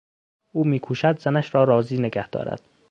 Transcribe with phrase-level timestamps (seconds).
[0.51, 2.61] او میکوشد زنش را راضی نگه دارد.